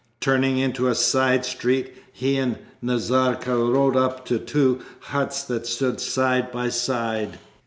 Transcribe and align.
Turning 0.19 0.57
into 0.57 0.87
a 0.87 0.95
side 0.95 1.45
street, 1.45 1.93
he 2.11 2.35
and 2.35 2.57
Nazarka 2.81 3.55
rode 3.55 3.95
up 3.95 4.25
to 4.25 4.39
two 4.39 4.79
huts 5.01 5.43
that 5.43 5.67
stood 5.67 6.01
side 6.01 6.51
by 6.51 6.69
side. 6.69 7.37